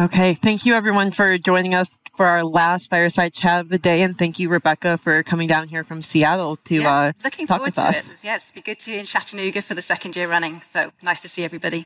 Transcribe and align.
Okay. 0.00 0.34
Thank 0.34 0.64
you 0.64 0.74
everyone 0.74 1.10
for 1.10 1.38
joining 1.38 1.74
us 1.74 1.98
for 2.14 2.26
our 2.26 2.44
last 2.44 2.88
fireside 2.88 3.32
chat 3.32 3.60
of 3.60 3.68
the 3.68 3.78
day. 3.78 4.02
And 4.02 4.16
thank 4.16 4.38
you, 4.38 4.48
Rebecca, 4.48 4.96
for 4.96 5.24
coming 5.24 5.48
down 5.48 5.66
here 5.66 5.82
from 5.82 6.02
Seattle 6.02 6.54
to 6.66 6.76
yeah, 6.76 6.94
uh, 6.94 7.12
looking 7.24 7.48
talk 7.48 7.58
forward 7.58 7.68
with 7.68 7.74
to 7.74 7.82
us. 7.82 8.08
it. 8.08 8.22
Yes, 8.22 8.52
be 8.52 8.60
good 8.60 8.78
to 8.78 8.90
be 8.92 8.98
in 8.98 9.06
Chattanooga 9.06 9.60
for 9.60 9.74
the 9.74 9.82
second 9.82 10.14
year 10.14 10.28
running. 10.28 10.60
So 10.60 10.92
nice 11.02 11.20
to 11.22 11.28
see 11.28 11.42
everybody. 11.42 11.84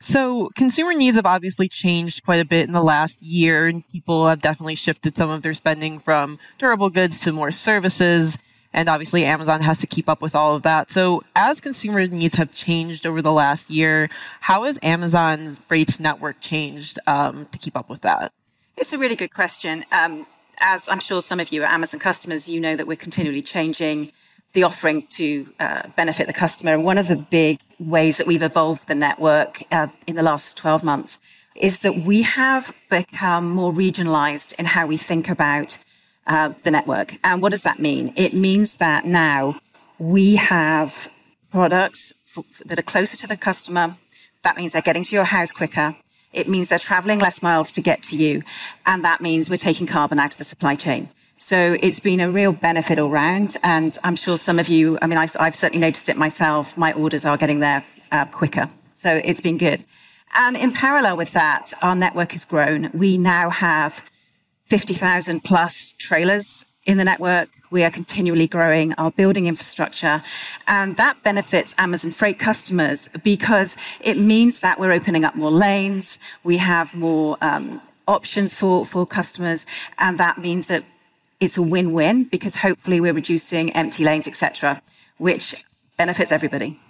So 0.00 0.48
consumer 0.56 0.94
needs 0.94 1.16
have 1.16 1.26
obviously 1.26 1.68
changed 1.68 2.24
quite 2.24 2.40
a 2.40 2.46
bit 2.46 2.66
in 2.66 2.72
the 2.72 2.82
last 2.82 3.20
year 3.20 3.66
and 3.66 3.86
people 3.90 4.26
have 4.28 4.40
definitely 4.40 4.76
shifted 4.76 5.14
some 5.16 5.28
of 5.28 5.42
their 5.42 5.54
spending 5.54 5.98
from 5.98 6.38
durable 6.56 6.88
goods 6.88 7.20
to 7.20 7.32
more 7.32 7.52
services. 7.52 8.38
And 8.78 8.88
obviously 8.88 9.24
Amazon 9.24 9.60
has 9.62 9.78
to 9.78 9.88
keep 9.88 10.08
up 10.08 10.22
with 10.22 10.36
all 10.36 10.54
of 10.54 10.62
that. 10.62 10.92
So 10.92 11.24
as 11.34 11.60
consumer 11.60 12.06
needs 12.06 12.36
have 12.36 12.54
changed 12.54 13.06
over 13.06 13.20
the 13.20 13.32
last 13.32 13.70
year, 13.70 14.08
how 14.42 14.62
has 14.62 14.78
Amazon 14.84 15.54
Freight's 15.54 15.98
network 15.98 16.40
changed 16.40 16.96
um, 17.08 17.46
to 17.46 17.58
keep 17.58 17.76
up 17.76 17.90
with 17.90 18.02
that? 18.02 18.32
It's 18.76 18.92
a 18.92 18.98
really 18.98 19.16
good 19.16 19.34
question. 19.34 19.84
Um, 19.90 20.28
as 20.60 20.88
I'm 20.88 21.00
sure 21.00 21.22
some 21.22 21.40
of 21.40 21.50
you 21.50 21.64
are 21.64 21.66
Amazon 21.66 21.98
customers, 21.98 22.48
you 22.48 22.60
know 22.60 22.76
that 22.76 22.86
we're 22.86 22.96
continually 22.96 23.42
changing 23.42 24.12
the 24.52 24.62
offering 24.62 25.08
to 25.08 25.52
uh, 25.58 25.88
benefit 25.96 26.28
the 26.28 26.32
customer. 26.32 26.72
And 26.72 26.84
one 26.84 26.98
of 26.98 27.08
the 27.08 27.16
big 27.16 27.58
ways 27.80 28.18
that 28.18 28.28
we've 28.28 28.44
evolved 28.44 28.86
the 28.86 28.94
network 28.94 29.60
uh, 29.72 29.88
in 30.06 30.14
the 30.14 30.22
last 30.22 30.56
12 30.56 30.84
months 30.84 31.18
is 31.56 31.80
that 31.80 31.96
we 32.06 32.22
have 32.22 32.72
become 32.88 33.50
more 33.50 33.72
regionalized 33.72 34.56
in 34.56 34.66
how 34.66 34.86
we 34.86 34.96
think 34.96 35.28
about 35.28 35.78
uh, 36.28 36.52
the 36.62 36.70
network. 36.70 37.16
And 37.24 37.42
what 37.42 37.52
does 37.52 37.62
that 37.62 37.78
mean? 37.78 38.12
It 38.16 38.34
means 38.34 38.76
that 38.76 39.04
now 39.04 39.60
we 39.98 40.36
have 40.36 41.10
products 41.50 42.12
f- 42.36 42.44
that 42.66 42.78
are 42.78 42.82
closer 42.82 43.16
to 43.16 43.26
the 43.26 43.36
customer. 43.36 43.96
That 44.42 44.56
means 44.56 44.72
they're 44.72 44.82
getting 44.82 45.04
to 45.04 45.14
your 45.14 45.24
house 45.24 45.52
quicker. 45.52 45.96
It 46.32 46.48
means 46.48 46.68
they're 46.68 46.78
traveling 46.78 47.18
less 47.18 47.42
miles 47.42 47.72
to 47.72 47.80
get 47.80 48.02
to 48.04 48.16
you. 48.16 48.42
And 48.86 49.02
that 49.04 49.20
means 49.20 49.48
we're 49.48 49.56
taking 49.56 49.86
carbon 49.86 50.18
out 50.18 50.32
of 50.32 50.38
the 50.38 50.44
supply 50.44 50.76
chain. 50.76 51.08
So 51.38 51.78
it's 51.82 52.00
been 52.00 52.20
a 52.20 52.30
real 52.30 52.52
benefit 52.52 52.98
all 52.98 53.08
round. 53.08 53.56
And 53.62 53.96
I'm 54.04 54.16
sure 54.16 54.36
some 54.36 54.58
of 54.58 54.68
you, 54.68 54.98
I 55.00 55.06
mean, 55.06 55.18
I, 55.18 55.26
have 55.26 55.56
certainly 55.56 55.80
noticed 55.80 56.08
it 56.08 56.16
myself. 56.16 56.76
My 56.76 56.92
orders 56.92 57.24
are 57.24 57.36
getting 57.36 57.60
there 57.60 57.84
uh, 58.12 58.26
quicker. 58.26 58.68
So 58.94 59.20
it's 59.24 59.40
been 59.40 59.56
good. 59.56 59.84
And 60.34 60.56
in 60.56 60.72
parallel 60.72 61.16
with 61.16 61.32
that, 61.32 61.72
our 61.80 61.96
network 61.96 62.32
has 62.32 62.44
grown. 62.44 62.90
We 62.92 63.16
now 63.16 63.48
have 63.48 64.02
50,000 64.68 65.44
plus 65.44 65.94
trailers 65.98 66.66
in 66.84 66.98
the 66.98 67.04
network. 67.04 67.48
We 67.70 67.84
are 67.84 67.90
continually 67.90 68.46
growing 68.46 68.94
our 68.94 69.10
building 69.10 69.46
infrastructure. 69.46 70.22
And 70.66 70.96
that 70.96 71.22
benefits 71.22 71.74
Amazon 71.78 72.12
Freight 72.12 72.38
customers 72.38 73.08
because 73.22 73.76
it 74.00 74.18
means 74.18 74.60
that 74.60 74.78
we're 74.78 74.92
opening 74.92 75.24
up 75.24 75.34
more 75.34 75.50
lanes. 75.50 76.18
We 76.44 76.58
have 76.58 76.94
more 76.94 77.36
um, 77.40 77.80
options 78.06 78.54
for, 78.54 78.86
for 78.86 79.06
customers. 79.06 79.66
And 79.98 80.18
that 80.18 80.38
means 80.38 80.68
that 80.68 80.84
it's 81.40 81.56
a 81.56 81.62
win-win 81.62 82.24
because 82.24 82.56
hopefully 82.56 83.00
we're 83.00 83.12
reducing 83.12 83.70
empty 83.72 84.04
lanes, 84.04 84.26
etc., 84.26 84.82
which 85.18 85.64
benefits 85.96 86.32
everybody. 86.32 86.80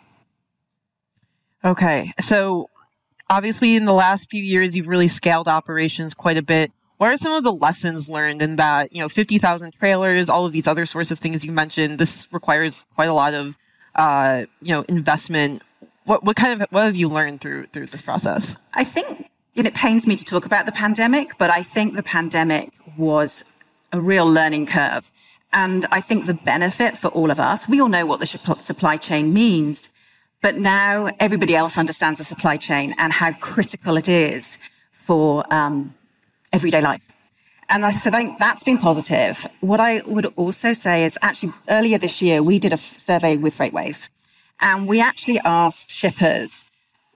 Okay. 1.65 2.12
So 2.21 2.71
obviously 3.29 3.77
in 3.77 3.84
the 3.84 3.93
last 3.93 4.31
few 4.31 4.43
years, 4.43 4.77
you've 4.77 4.89
really 4.89 5.09
scaled 5.09 5.49
operations 5.49 6.15
quite 6.15 6.37
a 6.37 6.43
bit. 6.43 6.73
What 6.99 7.13
are 7.13 7.17
some 7.17 7.33
of 7.33 7.45
the 7.45 7.53
lessons 7.53 8.09
learned 8.09 8.43
in 8.43 8.57
that, 8.57 8.93
you 8.93 9.01
know, 9.01 9.09
50,000 9.09 9.73
trailers, 9.79 10.29
all 10.29 10.45
of 10.45 10.53
these 10.53 10.67
other 10.67 10.85
sorts 10.85 11.13
of 11.13 11.21
things 11.21 11.45
you 11.45 11.53
mentioned? 11.53 11.99
This 11.99 12.27
requires 12.33 12.85
quite 12.97 13.09
a 13.09 13.13
lot 13.13 13.35
of, 13.35 13.57
uh, 13.95 14.47
you 14.61 14.73
know, 14.73 14.85
investment. 14.89 15.63
What, 16.05 16.25
what 16.25 16.35
kind 16.35 16.61
of, 16.61 16.69
what 16.71 16.87
have 16.87 16.97
you 16.97 17.09
learned 17.09 17.41
through, 17.41 17.67
through 17.67 17.87
this 17.87 18.03
process? 18.03 18.57
I 18.75 18.83
think, 18.83 19.31
and 19.57 19.65
it 19.65 19.75
pains 19.75 20.09
me 20.09 20.17
to 20.17 20.25
talk 20.25 20.45
about 20.45 20.67
the 20.67 20.73
pandemic, 20.73 21.39
but 21.39 21.51
I 21.51 21.63
think 21.63 21.95
the 21.95 22.03
pandemic 22.03 22.73
was 22.97 23.45
a 23.93 24.01
real 24.01 24.27
learning 24.27 24.67
curve. 24.67 25.12
And 25.53 25.87
I 25.93 26.01
think 26.01 26.27
the 26.27 26.35
benefit 26.35 26.99
for 26.99 27.09
all 27.09 27.31
of 27.31 27.39
us, 27.39 27.69
we 27.69 27.81
all 27.81 27.89
know 27.89 28.06
what 28.06 28.19
the 28.19 28.27
supply 28.27 28.97
chain 28.97 29.33
means, 29.33 29.89
but 30.43 30.56
now 30.56 31.11
everybody 31.21 31.55
else 31.55 31.78
understands 31.78 32.19
the 32.19 32.25
supply 32.25 32.56
chain 32.56 32.93
and 32.99 33.12
how 33.12 33.33
critical 33.34 33.97
it 33.97 34.09
is 34.09 34.59
for 34.93 35.45
um, 35.55 35.95
everyday 36.53 36.81
life. 36.81 37.03
And 37.69 37.84
I, 37.84 37.92
so 37.92 38.10
I 38.10 38.12
think 38.12 38.38
that's 38.38 38.64
been 38.64 38.78
positive. 38.78 39.47
What 39.60 39.81
I 39.81 40.03
would 40.06 40.26
also 40.36 40.72
say 40.72 41.04
is 41.04 41.19
actually 41.20 41.53
earlier 41.69 41.98
this 41.98 42.22
year, 42.22 42.42
we 42.42 42.59
did 42.59 42.72
a 42.72 42.78
survey 42.78 43.36
with 43.36 43.56
FreightWaves 43.56 44.09
and 44.60 44.88
we 44.88 45.00
actually 45.00 45.38
asked 45.44 45.91
shippers 45.91 46.64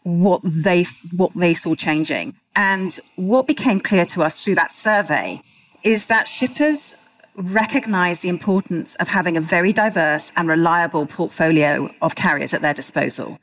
what 0.02 0.40
they, 0.44 0.84
what 1.16 1.32
they 1.34 1.54
saw 1.54 1.74
changing. 1.74 2.34
And 2.54 2.98
what 3.16 3.46
became 3.46 3.80
clear 3.80 4.04
to 4.06 4.22
us 4.22 4.40
through 4.40 4.56
that 4.56 4.72
survey 4.72 5.42
is 5.84 6.06
that 6.06 6.28
shippers 6.28 6.94
recognize 7.34 8.20
the 8.20 8.28
importance 8.28 8.94
of 8.96 9.08
having 9.08 9.38
a 9.38 9.40
very 9.40 9.72
diverse 9.72 10.32
and 10.36 10.48
reliable 10.48 11.06
portfolio 11.06 11.90
of 12.02 12.14
carriers 12.14 12.52
at 12.52 12.60
their 12.60 12.74
disposal. 12.74 13.38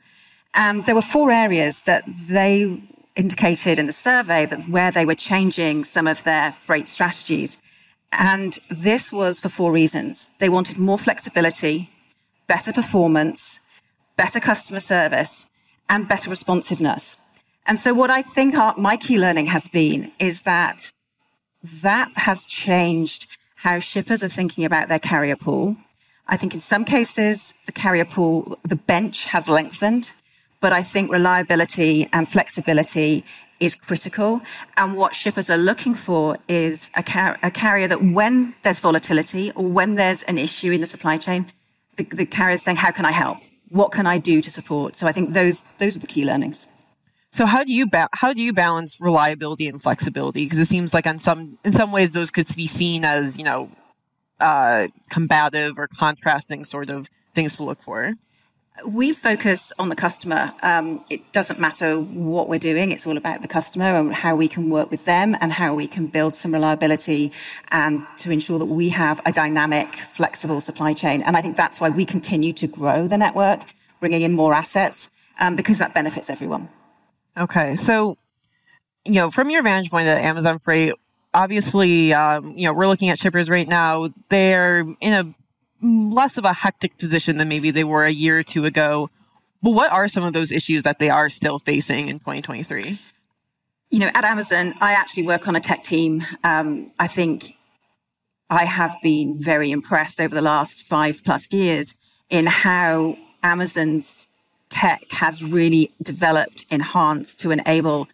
And 0.54 0.86
there 0.86 0.94
were 0.94 1.02
four 1.02 1.32
areas 1.32 1.80
that 1.80 2.04
they 2.06 2.80
indicated 3.16 3.78
in 3.78 3.86
the 3.86 3.92
survey 3.92 4.46
that 4.46 4.68
where 4.68 4.90
they 4.90 5.04
were 5.04 5.14
changing 5.14 5.84
some 5.84 6.06
of 6.06 6.22
their 6.24 6.52
freight 6.52 6.88
strategies. 6.88 7.58
And 8.12 8.58
this 8.70 9.12
was 9.12 9.40
for 9.40 9.48
four 9.48 9.72
reasons. 9.72 10.32
They 10.38 10.48
wanted 10.48 10.78
more 10.78 10.98
flexibility, 10.98 11.90
better 12.46 12.72
performance, 12.72 13.60
better 14.16 14.40
customer 14.40 14.80
service, 14.80 15.46
and 15.88 16.08
better 16.08 16.30
responsiveness. 16.30 17.16
And 17.66 17.78
so 17.78 17.94
what 17.94 18.10
I 18.10 18.22
think 18.22 18.54
our, 18.54 18.74
my 18.76 18.96
key 18.96 19.18
learning 19.18 19.46
has 19.46 19.68
been 19.68 20.12
is 20.18 20.42
that 20.42 20.90
that 21.82 22.10
has 22.16 22.46
changed 22.46 23.26
how 23.56 23.78
shippers 23.78 24.24
are 24.24 24.28
thinking 24.28 24.64
about 24.64 24.88
their 24.88 24.98
carrier 24.98 25.36
pool. 25.36 25.76
I 26.26 26.36
think 26.36 26.54
in 26.54 26.60
some 26.60 26.84
cases, 26.84 27.52
the 27.66 27.72
carrier 27.72 28.04
pool, 28.04 28.58
the 28.64 28.76
bench 28.76 29.26
has 29.26 29.48
lengthened, 29.48 30.12
but 30.60 30.72
I 30.72 30.82
think 30.82 31.10
reliability 31.10 32.08
and 32.12 32.28
flexibility 32.28 33.24
is 33.58 33.74
critical. 33.74 34.40
And 34.76 34.96
what 34.96 35.14
shippers 35.14 35.50
are 35.50 35.58
looking 35.58 35.94
for 35.94 36.36
is 36.48 36.90
a, 36.94 37.02
car- 37.02 37.38
a 37.42 37.50
carrier 37.50 37.88
that 37.88 38.02
when 38.02 38.54
there's 38.62 38.78
volatility 38.78 39.52
or 39.52 39.64
when 39.64 39.94
there's 39.94 40.22
an 40.24 40.38
issue 40.38 40.72
in 40.72 40.80
the 40.80 40.86
supply 40.86 41.18
chain, 41.18 41.46
the, 41.96 42.04
the 42.04 42.26
carrier 42.26 42.54
is 42.54 42.62
saying, 42.62 42.78
how 42.78 42.90
can 42.90 43.04
I 43.04 43.12
help? 43.12 43.38
What 43.68 43.92
can 43.92 44.06
I 44.06 44.18
do 44.18 44.40
to 44.40 44.50
support? 44.50 44.96
So 44.96 45.06
I 45.06 45.12
think 45.12 45.34
those, 45.34 45.64
those 45.78 45.96
are 45.96 46.00
the 46.00 46.06
key 46.06 46.24
learnings. 46.24 46.66
So 47.32 47.46
how 47.46 47.62
do 47.62 47.72
you 47.72 47.86
ba- 47.86 48.08
how 48.12 48.32
do 48.32 48.42
you 48.42 48.52
balance 48.52 49.00
reliability 49.00 49.68
and 49.68 49.80
flexibility? 49.80 50.44
Because 50.44 50.58
it 50.58 50.66
seems 50.66 50.92
like 50.92 51.06
on 51.06 51.20
some 51.20 51.58
in 51.64 51.72
some 51.72 51.92
ways 51.92 52.10
those 52.10 52.30
could 52.30 52.48
be 52.56 52.66
seen 52.66 53.04
as 53.04 53.36
you 53.36 53.44
know 53.44 53.70
uh, 54.40 54.88
combative 55.10 55.78
or 55.78 55.86
contrasting 55.86 56.64
sort 56.64 56.90
of 56.90 57.08
things 57.34 57.56
to 57.58 57.64
look 57.64 57.82
for. 57.82 58.14
We 58.86 59.12
focus 59.12 59.72
on 59.78 59.88
the 59.88 59.96
customer. 59.96 60.52
Um, 60.62 61.04
it 61.10 61.32
doesn't 61.32 61.60
matter 61.60 62.00
what 62.00 62.48
we're 62.48 62.58
doing; 62.58 62.90
it's 62.92 63.06
all 63.06 63.16
about 63.16 63.42
the 63.42 63.48
customer 63.48 63.96
and 63.96 64.12
how 64.12 64.34
we 64.34 64.48
can 64.48 64.70
work 64.70 64.90
with 64.90 65.04
them 65.04 65.36
and 65.40 65.52
how 65.52 65.74
we 65.74 65.86
can 65.86 66.06
build 66.06 66.36
some 66.36 66.52
reliability 66.52 67.32
and 67.70 68.06
to 68.18 68.30
ensure 68.30 68.58
that 68.58 68.66
we 68.66 68.88
have 68.90 69.20
a 69.26 69.32
dynamic, 69.32 69.94
flexible 69.94 70.60
supply 70.60 70.92
chain. 70.92 71.22
And 71.22 71.36
I 71.36 71.42
think 71.42 71.56
that's 71.56 71.80
why 71.80 71.90
we 71.90 72.04
continue 72.04 72.52
to 72.54 72.66
grow 72.66 73.06
the 73.06 73.18
network, 73.18 73.60
bringing 74.00 74.22
in 74.22 74.32
more 74.32 74.54
assets 74.54 75.10
um, 75.40 75.56
because 75.56 75.78
that 75.78 75.94
benefits 75.94 76.30
everyone. 76.30 76.68
Okay, 77.36 77.76
so 77.76 78.16
you 79.04 79.14
know, 79.14 79.30
from 79.30 79.50
your 79.50 79.62
vantage 79.62 79.90
point 79.90 80.06
at 80.06 80.22
Amazon 80.22 80.58
Freight, 80.58 80.94
obviously, 81.32 82.12
um, 82.12 82.56
you 82.56 82.66
know, 82.66 82.72
we're 82.72 82.86
looking 82.86 83.08
at 83.08 83.18
shippers 83.18 83.48
right 83.48 83.68
now. 83.68 84.08
They're 84.28 84.80
in 85.00 85.12
a 85.12 85.34
less 85.82 86.36
of 86.36 86.44
a 86.44 86.52
hectic 86.52 86.98
position 86.98 87.38
than 87.38 87.48
maybe 87.48 87.70
they 87.70 87.84
were 87.84 88.04
a 88.04 88.10
year 88.10 88.38
or 88.38 88.42
two 88.42 88.64
ago. 88.64 89.10
But 89.62 89.70
what 89.70 89.92
are 89.92 90.08
some 90.08 90.24
of 90.24 90.32
those 90.32 90.52
issues 90.52 90.82
that 90.84 90.98
they 90.98 91.10
are 91.10 91.28
still 91.28 91.58
facing 91.58 92.08
in 92.08 92.18
2023? 92.18 92.98
You 93.90 93.98
know, 93.98 94.10
at 94.14 94.24
Amazon, 94.24 94.74
I 94.80 94.92
actually 94.92 95.26
work 95.26 95.48
on 95.48 95.56
a 95.56 95.60
tech 95.60 95.84
team. 95.84 96.24
Um, 96.44 96.92
I 96.98 97.08
think 97.08 97.56
I 98.48 98.64
have 98.64 98.96
been 99.02 99.42
very 99.42 99.70
impressed 99.70 100.20
over 100.20 100.34
the 100.34 100.42
last 100.42 100.82
five 100.82 101.22
plus 101.24 101.52
years 101.52 101.94
in 102.30 102.46
how 102.46 103.16
Amazon's 103.42 104.28
tech 104.70 105.02
has 105.10 105.42
really 105.42 105.92
developed, 106.02 106.64
enhanced 106.70 107.40
to 107.40 107.50
enable 107.50 108.08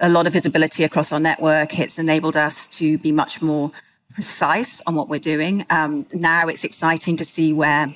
a 0.00 0.08
lot 0.08 0.26
of 0.26 0.32
visibility 0.32 0.84
across 0.84 1.12
our 1.12 1.20
network. 1.20 1.78
It's 1.78 1.98
enabled 1.98 2.36
us 2.36 2.68
to 2.70 2.98
be 2.98 3.12
much 3.12 3.42
more 3.42 3.72
precise 4.16 4.80
on 4.86 4.94
what 4.94 5.10
we're 5.10 5.20
doing. 5.20 5.66
Um, 5.68 6.06
now 6.10 6.48
it's 6.48 6.64
exciting 6.64 7.18
to 7.18 7.24
see 7.24 7.52
where, 7.52 7.94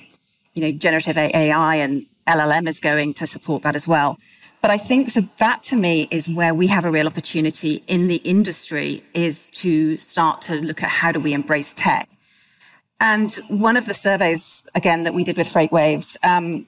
you 0.52 0.60
know, 0.62 0.70
generative 0.70 1.16
AI 1.16 1.76
and 1.76 2.04
LLM 2.26 2.68
is 2.68 2.78
going 2.78 3.14
to 3.14 3.26
support 3.26 3.62
that 3.62 3.74
as 3.74 3.88
well. 3.88 4.18
But 4.60 4.70
I 4.70 4.76
think 4.76 5.08
so 5.08 5.22
that 5.38 5.62
to 5.64 5.76
me 5.76 6.08
is 6.10 6.28
where 6.28 6.52
we 6.52 6.66
have 6.66 6.84
a 6.84 6.90
real 6.90 7.06
opportunity 7.06 7.82
in 7.88 8.08
the 8.08 8.16
industry 8.16 9.02
is 9.14 9.48
to 9.62 9.96
start 9.96 10.42
to 10.42 10.56
look 10.56 10.82
at 10.82 10.90
how 10.90 11.10
do 11.10 11.20
we 11.20 11.32
embrace 11.32 11.72
tech. 11.74 12.06
And 13.00 13.32
one 13.48 13.78
of 13.78 13.86
the 13.86 13.94
surveys, 13.94 14.62
again, 14.74 15.04
that 15.04 15.14
we 15.14 15.24
did 15.24 15.38
with 15.38 15.48
FreightWaves, 15.48 16.18
um, 16.22 16.66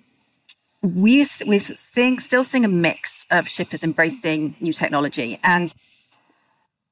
we, 0.81 1.27
we're 1.45 1.61
seeing, 1.61 2.21
still 2.21 2.43
seeing 2.43 2.65
a 2.65 2.69
mix 2.69 3.27
of 3.31 3.47
shippers 3.47 3.85
embracing 3.85 4.57
new 4.61 4.73
technology. 4.73 5.39
And 5.45 5.75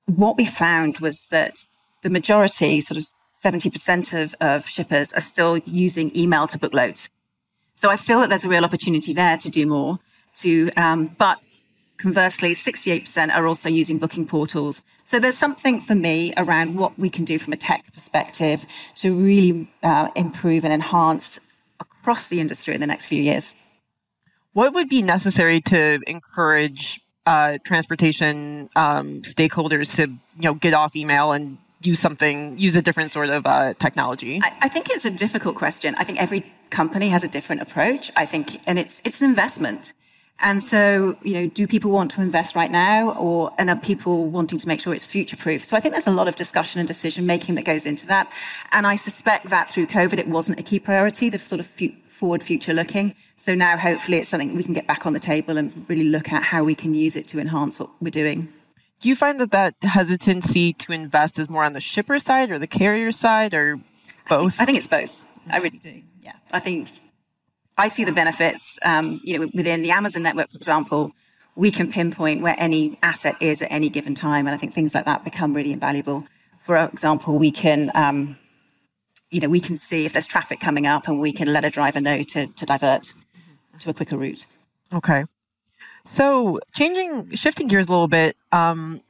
what 0.04 0.36
we 0.36 0.44
found 0.44 0.98
was 0.98 1.26
that 1.28 1.64
the 2.02 2.10
majority, 2.10 2.80
sort 2.80 2.98
of 2.98 3.06
70% 3.42 4.22
of, 4.22 4.34
of 4.40 4.68
shippers, 4.68 5.12
are 5.12 5.20
still 5.20 5.58
using 5.58 6.16
email 6.16 6.46
to 6.48 6.58
book 6.58 6.74
loads. 6.74 7.10
So 7.74 7.88
I 7.88 7.96
feel 7.96 8.20
that 8.20 8.28
there's 8.28 8.44
a 8.44 8.48
real 8.48 8.64
opportunity 8.64 9.12
there 9.12 9.38
to 9.38 9.48
do 9.48 9.66
more. 9.66 9.98
To, 10.36 10.70
um, 10.76 11.16
but 11.18 11.38
conversely, 11.96 12.52
68% 12.54 13.34
are 13.34 13.46
also 13.46 13.68
using 13.68 13.98
booking 13.98 14.26
portals. 14.26 14.82
So 15.04 15.18
there's 15.18 15.38
something 15.38 15.80
for 15.80 15.94
me 15.94 16.32
around 16.36 16.76
what 16.76 16.98
we 16.98 17.10
can 17.10 17.24
do 17.24 17.38
from 17.38 17.52
a 17.52 17.56
tech 17.56 17.92
perspective 17.92 18.66
to 18.96 19.14
really 19.14 19.70
uh, 19.82 20.08
improve 20.14 20.64
and 20.64 20.72
enhance 20.72 21.40
across 21.80 22.28
the 22.28 22.40
industry 22.40 22.74
in 22.74 22.80
the 22.80 22.86
next 22.86 23.06
few 23.06 23.22
years. 23.22 23.54
What 24.52 24.74
would 24.74 24.88
be 24.88 25.02
necessary 25.02 25.60
to 25.62 26.00
encourage 26.06 27.00
uh, 27.26 27.58
transportation 27.64 28.68
um, 28.76 29.22
stakeholders 29.22 29.94
to 29.96 30.02
you 30.02 30.18
know 30.36 30.54
get 30.54 30.74
off 30.74 30.96
email 30.96 31.32
and 31.32 31.58
use 31.80 31.98
something, 31.98 32.58
use 32.58 32.76
a 32.76 32.82
different 32.82 33.12
sort 33.12 33.30
of 33.30 33.46
uh, 33.46 33.74
technology? 33.74 34.40
I, 34.42 34.52
I, 34.62 34.68
think 34.68 34.90
it's 34.90 35.04
a 35.04 35.10
difficult 35.10 35.56
question. 35.56 35.94
I 35.96 36.04
think 36.04 36.20
every 36.20 36.44
company 36.70 37.08
has 37.08 37.24
a 37.24 37.28
different 37.28 37.62
approach. 37.62 38.10
I 38.16 38.26
think, 38.26 38.60
and 38.66 38.78
it's 38.78 39.00
it's 39.04 39.22
an 39.22 39.30
investment. 39.30 39.92
And 40.42 40.62
so, 40.62 41.16
you 41.22 41.34
know, 41.34 41.46
do 41.48 41.66
people 41.66 41.90
want 41.90 42.10
to 42.12 42.22
invest 42.22 42.56
right 42.56 42.70
now 42.70 43.10
or, 43.10 43.52
and 43.58 43.68
are 43.68 43.76
people 43.76 44.24
wanting 44.26 44.58
to 44.58 44.66
make 44.66 44.80
sure 44.80 44.94
it's 44.94 45.04
future 45.04 45.36
proof? 45.36 45.64
So 45.64 45.76
I 45.76 45.80
think 45.80 45.92
there's 45.92 46.06
a 46.06 46.12
lot 46.12 46.28
of 46.28 46.36
discussion 46.36 46.78
and 46.78 46.88
decision 46.88 47.26
making 47.26 47.56
that 47.56 47.66
goes 47.66 47.84
into 47.84 48.06
that. 48.06 48.32
And 48.72 48.86
I 48.86 48.96
suspect 48.96 49.50
that 49.50 49.68
through 49.70 49.88
COVID, 49.88 50.18
it 50.18 50.28
wasn't 50.28 50.58
a 50.58 50.62
key 50.62 50.80
priority, 50.80 51.28
the 51.28 51.38
sort 51.38 51.60
of 51.60 51.66
forward 52.06 52.42
future 52.42 52.72
looking. 52.72 53.14
So 53.36 53.54
now 53.54 53.76
hopefully 53.76 54.18
it's 54.18 54.30
something 54.30 54.56
we 54.56 54.62
can 54.62 54.72
get 54.72 54.86
back 54.86 55.04
on 55.04 55.12
the 55.12 55.20
table 55.20 55.58
and 55.58 55.84
really 55.88 56.04
look 56.04 56.32
at 56.32 56.42
how 56.42 56.64
we 56.64 56.74
can 56.74 56.94
use 56.94 57.16
it 57.16 57.26
to 57.28 57.38
enhance 57.38 57.78
what 57.78 57.90
we're 58.00 58.10
doing. 58.10 58.48
Do 59.00 59.08
you 59.08 59.16
find 59.16 59.40
that 59.40 59.50
that 59.52 59.74
hesitancy 59.82 60.74
to 60.74 60.92
invest 60.92 61.38
is 61.38 61.48
more 61.48 61.64
on 61.64 61.72
the 61.72 61.80
shipper 61.80 62.18
side 62.18 62.50
or 62.50 62.58
the 62.58 62.66
carrier 62.66 63.12
side 63.12 63.54
or 63.54 63.80
both? 64.28 64.60
I 64.60 64.60
think, 64.60 64.60
I 64.60 64.64
think 64.66 64.78
it's 64.78 64.86
both. 64.86 65.26
I 65.50 65.58
really 65.58 65.78
do. 65.78 66.02
Yeah. 66.22 66.34
I 66.52 66.60
think 66.60 66.90
I 67.78 67.88
see 67.88 68.04
the 68.04 68.12
benefits, 68.12 68.78
um, 68.84 69.20
you 69.24 69.38
know, 69.38 69.48
within 69.54 69.80
the 69.80 69.90
Amazon 69.90 70.22
network, 70.22 70.50
for 70.50 70.58
example, 70.58 71.12
we 71.56 71.70
can 71.70 71.90
pinpoint 71.90 72.42
where 72.42 72.54
any 72.58 72.98
asset 73.02 73.36
is 73.40 73.62
at 73.62 73.72
any 73.72 73.88
given 73.88 74.14
time. 74.14 74.46
And 74.46 74.54
I 74.54 74.58
think 74.58 74.74
things 74.74 74.94
like 74.94 75.06
that 75.06 75.24
become 75.24 75.54
really 75.54 75.72
invaluable. 75.72 76.26
For 76.58 76.76
example, 76.76 77.38
we 77.38 77.50
can, 77.50 77.90
um, 77.94 78.36
you 79.30 79.40
know, 79.40 79.48
we 79.48 79.60
can 79.60 79.76
see 79.76 80.04
if 80.04 80.12
there's 80.12 80.26
traffic 80.26 80.60
coming 80.60 80.86
up 80.86 81.08
and 81.08 81.18
we 81.18 81.32
can 81.32 81.50
let 81.50 81.64
a 81.64 81.70
driver 81.70 82.02
know 82.02 82.22
to, 82.22 82.48
to 82.48 82.66
divert 82.66 83.14
to 83.78 83.90
a 83.90 83.94
quicker 83.94 84.18
route. 84.18 84.44
Okay. 84.92 85.24
So 86.04 86.60
changing, 86.74 87.34
shifting 87.36 87.68
gears 87.68 87.88
a 87.88 87.92
little 87.92 88.08
bit, 88.08 88.36
um, 88.52 89.00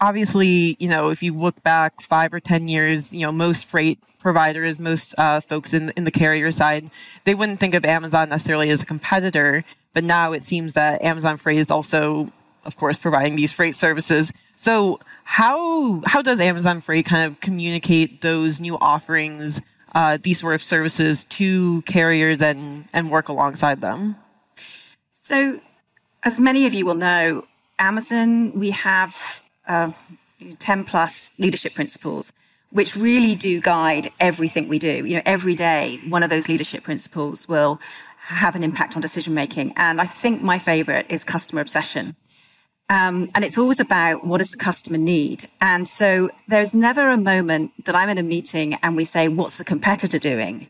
obviously, 0.00 0.76
you 0.78 0.88
know, 0.88 1.10
if 1.10 1.22
you 1.22 1.36
look 1.36 1.62
back 1.62 2.00
five 2.00 2.32
or 2.32 2.40
10 2.40 2.68
years, 2.68 3.12
you 3.12 3.20
know, 3.20 3.32
most 3.32 3.66
freight 3.66 3.98
providers, 4.18 4.78
most 4.78 5.14
uh, 5.18 5.40
folks 5.40 5.72
in, 5.72 5.90
in 5.96 6.04
the 6.04 6.10
carrier 6.10 6.50
side, 6.50 6.90
they 7.24 7.34
wouldn't 7.34 7.58
think 7.58 7.74
of 7.74 7.84
Amazon 7.84 8.28
necessarily 8.28 8.70
as 8.70 8.82
a 8.82 8.86
competitor. 8.86 9.64
But 9.92 10.04
now 10.04 10.32
it 10.32 10.44
seems 10.44 10.74
that 10.74 11.02
Amazon 11.02 11.36
Freight 11.36 11.58
is 11.58 11.70
also, 11.70 12.28
of 12.64 12.76
course, 12.76 12.96
providing 12.96 13.36
these 13.36 13.52
freight 13.52 13.74
services. 13.74 14.32
So 14.54 15.00
how, 15.24 16.02
how 16.06 16.22
does 16.22 16.38
Amazon 16.38 16.80
Freight 16.80 17.06
kind 17.06 17.26
of 17.30 17.40
communicate 17.40 18.20
those 18.20 18.60
new 18.60 18.78
offerings, 18.78 19.60
uh, 19.94 20.18
these 20.22 20.38
sort 20.38 20.54
of 20.54 20.62
services 20.62 21.24
to 21.24 21.82
carriers 21.82 22.40
and, 22.40 22.84
and 22.92 23.10
work 23.10 23.28
alongside 23.28 23.80
them? 23.80 24.16
So 25.12 25.60
as 26.22 26.38
many 26.38 26.66
of 26.66 26.74
you 26.74 26.84
will 26.84 26.94
know, 26.94 27.44
Amazon, 27.78 28.58
we 28.58 28.70
have 28.70 29.42
uh, 29.66 29.92
10 30.58 30.84
plus 30.84 31.30
leadership 31.38 31.74
principles, 31.74 32.32
which 32.70 32.94
really 32.94 33.34
do 33.34 33.60
guide 33.60 34.10
everything 34.20 34.68
we 34.68 34.78
do. 34.78 35.06
You 35.06 35.16
know, 35.16 35.22
every 35.24 35.54
day, 35.54 36.00
one 36.08 36.22
of 36.22 36.30
those 36.30 36.48
leadership 36.48 36.82
principles 36.82 37.48
will 37.48 37.80
have 38.18 38.54
an 38.54 38.62
impact 38.62 38.94
on 38.96 39.02
decision 39.02 39.34
making. 39.34 39.72
And 39.76 40.00
I 40.00 40.06
think 40.06 40.42
my 40.42 40.58
favorite 40.58 41.06
is 41.08 41.24
customer 41.24 41.60
obsession. 41.60 42.14
Um, 42.88 43.30
and 43.34 43.44
it's 43.44 43.56
always 43.56 43.80
about 43.80 44.26
what 44.26 44.38
does 44.38 44.50
the 44.50 44.58
customer 44.58 44.98
need? 44.98 45.48
And 45.60 45.88
so 45.88 46.30
there's 46.48 46.74
never 46.74 47.08
a 47.08 47.16
moment 47.16 47.72
that 47.86 47.94
I'm 47.94 48.08
in 48.08 48.18
a 48.18 48.22
meeting 48.22 48.74
and 48.82 48.96
we 48.96 49.04
say, 49.04 49.28
what's 49.28 49.58
the 49.58 49.64
competitor 49.64 50.18
doing? 50.18 50.68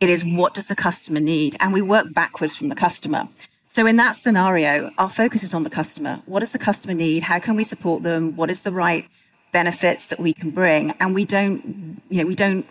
It 0.00 0.08
is 0.08 0.24
what 0.24 0.54
does 0.54 0.66
the 0.66 0.76
customer 0.76 1.20
need? 1.20 1.56
And 1.60 1.72
we 1.72 1.82
work 1.82 2.14
backwards 2.14 2.56
from 2.56 2.70
the 2.70 2.74
customer. 2.74 3.28
So 3.70 3.86
in 3.86 3.94
that 3.96 4.16
scenario, 4.16 4.90
our 4.98 5.08
focus 5.08 5.44
is 5.44 5.54
on 5.54 5.62
the 5.62 5.70
customer. 5.70 6.20
What 6.26 6.40
does 6.40 6.50
the 6.50 6.58
customer 6.58 6.92
need? 6.92 7.22
How 7.22 7.38
can 7.38 7.54
we 7.54 7.62
support 7.62 8.02
them? 8.02 8.34
What 8.34 8.50
is 8.50 8.62
the 8.62 8.72
right 8.72 9.08
benefits 9.52 10.06
that 10.06 10.18
we 10.18 10.32
can 10.32 10.50
bring? 10.50 10.90
And 10.98 11.14
we 11.14 11.24
don't, 11.24 12.02
you 12.08 12.20
know, 12.20 12.26
we 12.26 12.34
don't, 12.34 12.66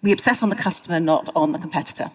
we 0.00 0.10
obsess 0.10 0.42
on 0.42 0.48
the 0.48 0.56
customer, 0.56 1.00
not 1.00 1.30
on 1.36 1.52
the 1.52 1.58
competitor. 1.58 2.10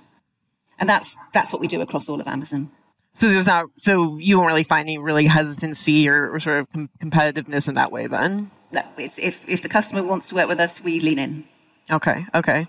And 0.80 0.90
that's, 0.90 1.16
that's 1.32 1.54
what 1.54 1.60
we 1.60 1.68
do 1.68 1.80
across 1.80 2.10
all 2.10 2.20
of 2.20 2.28
Amazon. 2.28 2.72
So 3.14 3.30
there's 3.30 3.46
not, 3.46 3.68
so 3.78 4.18
you 4.18 4.40
won't 4.40 4.48
really 4.48 4.64
find 4.64 4.90
any 4.90 4.98
really 4.98 5.28
hesitancy 5.28 6.10
or, 6.10 6.32
or 6.32 6.40
sort 6.40 6.62
of 6.62 6.72
com- 6.72 6.90
competitiveness 7.00 7.68
in 7.68 7.76
that 7.76 7.92
way 7.92 8.08
then? 8.08 8.50
No, 8.72 8.82
it's 8.98 9.20
if, 9.20 9.48
if 9.48 9.62
the 9.62 9.70
customer 9.70 10.02
wants 10.02 10.30
to 10.30 10.36
work 10.36 10.48
with 10.48 10.60
us, 10.60 10.82
we 10.84 11.00
lean 11.02 11.20
in. 11.20 11.44
Okay. 11.92 12.26
Okay. 12.34 12.68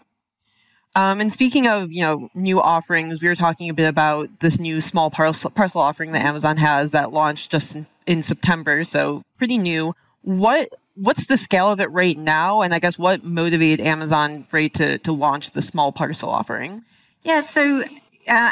Um, 0.97 1.21
and 1.21 1.33
speaking 1.33 1.67
of, 1.67 1.93
you 1.93 2.03
know, 2.03 2.29
new 2.35 2.61
offerings, 2.61 3.21
we 3.21 3.29
were 3.29 3.35
talking 3.35 3.69
a 3.69 3.75
bit 3.75 3.89
about 3.89 4.29
this 4.41 4.61
new 4.61 4.81
small 4.81 5.11
parcel, 5.11 5.51
parcel 5.51 5.81
offering 5.81 6.13
that 6.13 6.25
Amazon 6.25 6.57
has 6.59 6.93
that 6.93 7.13
launched 7.13 7.51
just 7.51 7.75
in, 7.75 7.87
in 8.07 8.23
September. 8.23 8.85
So 8.85 9.23
pretty 9.37 9.59
new. 9.59 9.95
What, 10.23 10.69
what's 10.95 11.27
the 11.27 11.37
scale 11.37 11.71
of 11.71 11.81
it 11.81 11.91
right 11.91 12.17
now? 12.17 12.61
And 12.61 12.73
I 12.73 12.79
guess 12.79 12.97
what 12.97 13.25
motivated 13.25 13.85
Amazon 13.85 14.45
Freight 14.45 14.75
to, 14.75 14.99
to 14.99 15.13
launch 15.13 15.51
the 15.51 15.63
small 15.63 15.91
parcel 15.91 16.31
offering? 16.31 16.85
Yeah. 17.25 17.41
So 17.41 17.83
uh, 17.83 17.87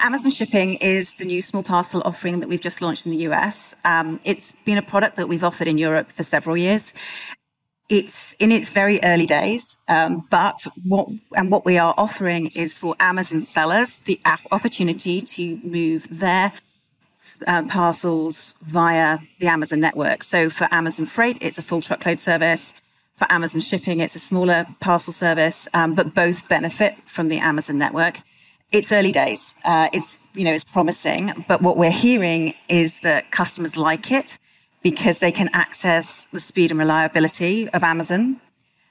Amazon 0.02 0.32
Shipping 0.32 0.74
is 0.74 1.12
the 1.12 1.24
new 1.24 1.42
small 1.42 1.62
parcel 1.62 2.02
offering 2.04 2.40
that 2.40 2.48
we've 2.48 2.60
just 2.60 2.82
launched 2.82 3.06
in 3.06 3.12
the 3.12 3.18
US. 3.28 3.76
Um, 3.84 4.18
it's 4.24 4.52
been 4.64 4.78
a 4.78 4.82
product 4.82 5.14
that 5.16 5.28
we've 5.28 5.44
offered 5.44 5.68
in 5.68 5.78
Europe 5.78 6.10
for 6.10 6.24
several 6.24 6.56
years 6.56 6.92
it's 7.92 8.34
in 8.38 8.50
its 8.50 8.70
very 8.70 8.98
early 9.02 9.26
days, 9.26 9.76
um, 9.86 10.26
but 10.30 10.66
what 10.86 11.08
and 11.36 11.50
what 11.50 11.66
we 11.66 11.76
are 11.76 11.92
offering 11.98 12.46
is 12.54 12.78
for 12.78 12.96
Amazon 12.98 13.42
sellers 13.42 13.98
the 13.98 14.18
opportunity 14.50 15.20
to 15.20 15.60
move 15.62 16.08
their 16.10 16.54
uh, 17.46 17.64
parcels 17.64 18.54
via 18.62 19.18
the 19.40 19.46
Amazon 19.46 19.80
network. 19.80 20.22
So 20.22 20.48
for 20.48 20.66
Amazon 20.72 21.04
Freight, 21.04 21.36
it's 21.42 21.58
a 21.58 21.62
full 21.62 21.82
truckload 21.82 22.18
service. 22.18 22.72
For 23.16 23.30
Amazon 23.30 23.61
Shipping, 23.61 24.00
it's 24.00 24.16
a 24.16 24.18
smaller 24.18 24.66
parcel 24.80 25.12
service, 25.12 25.68
um, 25.75 25.94
but 25.94 26.14
both 26.14 26.49
benefit 26.49 26.96
from 27.04 27.28
the 27.28 27.38
Amazon 27.40 27.76
network. 27.76 28.22
It's 28.72 28.90
early 28.90 29.12
days. 29.12 29.54
Uh, 29.66 29.90
it's 29.92 30.16
you 30.34 30.44
know 30.44 30.52
it's 30.54 30.64
promising, 30.64 31.44
but 31.46 31.61
what 31.61 31.76
we're 31.76 31.90
hearing 31.90 32.54
is 32.70 33.00
that 33.00 33.30
customers 33.30 33.76
like 33.76 34.11
it 34.11 34.38
because 34.82 35.18
they 35.18 35.32
can 35.32 35.48
access 35.52 36.26
the 36.32 36.40
speed 36.40 36.70
and 36.70 36.78
reliability 36.78 37.68
of 37.70 37.82
Amazon. 37.82 38.40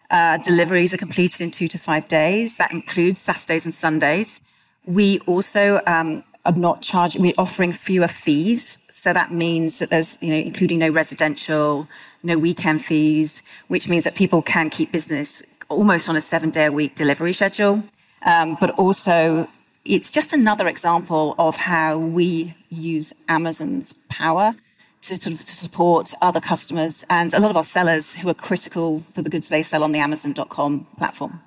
Uh, 0.09 0.37
deliveries 0.37 0.93
are 0.93 0.97
completed 0.97 1.41
in 1.41 1.51
two 1.51 1.67
to 1.67 1.77
five 1.77 2.07
days. 2.07 2.57
That 2.57 2.71
includes 2.71 3.19
Saturdays 3.19 3.65
and 3.65 3.73
Sundays. 3.73 4.41
We 4.85 5.19
also 5.21 5.81
um, 5.87 6.23
are 6.45 6.51
not 6.53 6.81
charging, 6.81 7.21
we're 7.21 7.33
offering 7.37 7.71
fewer 7.71 8.07
fees. 8.07 8.77
So 8.89 9.13
that 9.13 9.31
means 9.31 9.79
that 9.79 9.89
there's, 9.89 10.17
you 10.21 10.29
know, 10.29 10.35
including 10.39 10.79
no 10.79 10.89
residential, 10.89 11.87
no 12.23 12.37
weekend 12.37 12.83
fees, 12.83 13.41
which 13.67 13.87
means 13.87 14.03
that 14.03 14.15
people 14.15 14.41
can 14.41 14.69
keep 14.69 14.91
business 14.91 15.43
almost 15.69 16.09
on 16.09 16.15
a 16.15 16.21
seven 16.21 16.49
day 16.49 16.65
a 16.65 16.71
week 16.71 16.95
delivery 16.95 17.33
schedule. 17.33 17.83
Um, 18.23 18.57
but 18.59 18.71
also, 18.71 19.47
it's 19.85 20.11
just 20.11 20.33
another 20.33 20.67
example 20.67 21.35
of 21.39 21.55
how 21.55 21.97
we 21.97 22.55
use 22.69 23.13
Amazon's 23.27 23.93
power 24.09 24.55
to 25.01 25.15
sort 25.15 25.33
of 25.33 25.39
to 25.39 25.51
support 25.51 26.13
other 26.21 26.39
customers 26.39 27.03
and 27.09 27.33
a 27.33 27.39
lot 27.39 27.49
of 27.49 27.57
our 27.57 27.63
sellers 27.63 28.15
who 28.15 28.29
are 28.29 28.33
critical 28.33 29.03
for 29.13 29.21
the 29.21 29.29
goods 29.29 29.49
they 29.49 29.63
sell 29.63 29.83
on 29.83 29.91
the 29.91 29.99
Amazon.com 29.99 30.87
platform. 30.97 31.41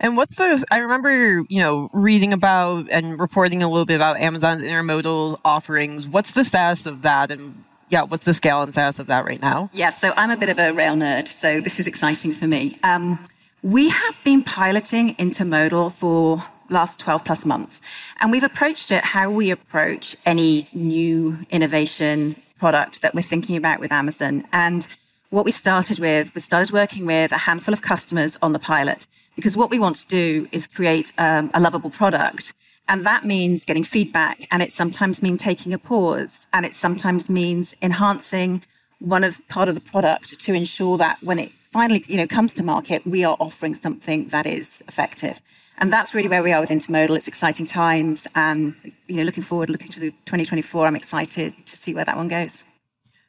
And 0.00 0.16
what's 0.16 0.36
the? 0.36 0.64
I 0.70 0.78
remember, 0.78 1.44
you 1.48 1.60
know, 1.60 1.90
reading 1.92 2.32
about 2.32 2.88
and 2.90 3.20
reporting 3.20 3.62
a 3.62 3.68
little 3.68 3.84
bit 3.84 3.96
about 3.96 4.16
Amazon's 4.18 4.62
intermodal 4.62 5.38
offerings. 5.44 6.08
What's 6.08 6.32
the 6.32 6.44
status 6.44 6.86
of 6.86 7.02
that? 7.02 7.30
And 7.30 7.64
yeah, 7.90 8.02
what's 8.02 8.24
the 8.24 8.34
scale 8.34 8.62
and 8.62 8.72
status 8.72 8.98
of 8.98 9.06
that 9.08 9.26
right 9.26 9.40
now? 9.40 9.68
Yeah, 9.72 9.90
so 9.90 10.14
I'm 10.16 10.30
a 10.30 10.36
bit 10.36 10.48
of 10.48 10.58
a 10.58 10.72
rail 10.72 10.94
nerd, 10.94 11.28
so 11.28 11.60
this 11.60 11.78
is 11.78 11.86
exciting 11.86 12.32
for 12.32 12.46
me. 12.46 12.78
Um, 12.82 13.22
we 13.62 13.90
have 13.90 14.18
been 14.24 14.42
piloting 14.42 15.14
intermodal 15.16 15.92
for 15.92 16.42
last 16.70 16.98
12 16.98 17.24
plus 17.24 17.44
months, 17.44 17.82
and 18.18 18.32
we've 18.32 18.42
approached 18.42 18.90
it 18.90 19.04
how 19.04 19.30
we 19.30 19.50
approach 19.50 20.16
any 20.24 20.68
new 20.72 21.38
innovation 21.50 22.41
product 22.64 23.02
that 23.02 23.12
we're 23.12 23.30
thinking 23.32 23.56
about 23.56 23.80
with 23.80 23.90
Amazon. 23.90 24.34
And 24.52 24.86
what 25.30 25.44
we 25.44 25.50
started 25.50 25.98
with, 25.98 26.32
we 26.32 26.40
started 26.40 26.70
working 26.72 27.04
with 27.06 27.32
a 27.32 27.42
handful 27.48 27.74
of 27.74 27.82
customers 27.82 28.38
on 28.40 28.52
the 28.52 28.60
pilot 28.60 29.08
because 29.34 29.56
what 29.56 29.68
we 29.68 29.80
want 29.80 29.96
to 29.96 30.06
do 30.06 30.46
is 30.52 30.68
create 30.68 31.10
um, 31.18 31.50
a 31.54 31.60
lovable 31.60 31.90
product. 31.90 32.54
And 32.86 33.04
that 33.04 33.24
means 33.24 33.64
getting 33.64 33.82
feedback. 33.82 34.46
And 34.52 34.62
it 34.62 34.70
sometimes 34.70 35.22
means 35.24 35.42
taking 35.42 35.72
a 35.72 35.78
pause. 35.78 36.46
And 36.52 36.64
it 36.64 36.76
sometimes 36.76 37.28
means 37.28 37.74
enhancing 37.82 38.62
one 39.00 39.24
of 39.24 39.40
part 39.48 39.68
of 39.68 39.74
the 39.74 39.80
product 39.94 40.38
to 40.38 40.54
ensure 40.54 40.96
that 40.98 41.16
when 41.20 41.40
it 41.40 41.50
finally, 41.72 42.04
you 42.06 42.16
know, 42.16 42.28
comes 42.28 42.54
to 42.54 42.62
market, 42.62 43.04
we 43.04 43.24
are 43.24 43.36
offering 43.40 43.74
something 43.74 44.28
that 44.28 44.46
is 44.46 44.84
effective. 44.86 45.40
And 45.78 45.92
that's 45.92 46.14
really 46.14 46.28
where 46.28 46.42
we 46.42 46.52
are 46.52 46.60
with 46.60 46.70
intermodal. 46.70 47.16
It's 47.16 47.28
exciting 47.28 47.66
times, 47.66 48.26
and 48.34 48.76
you 49.08 49.16
know, 49.16 49.22
looking 49.22 49.42
forward, 49.42 49.70
looking 49.70 49.88
to 49.88 50.00
the 50.00 50.10
2024. 50.26 50.86
I'm 50.86 50.96
excited 50.96 51.54
to 51.66 51.76
see 51.76 51.94
where 51.94 52.04
that 52.04 52.16
one 52.16 52.28
goes. 52.28 52.64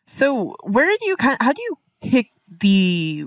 So, 0.05 0.55
where 0.63 0.88
do 0.88 1.05
you 1.05 1.15
kind? 1.15 1.38
How 1.41 1.53
do 1.53 1.62
you 1.62 1.77
pick 2.01 2.27
the 2.59 3.25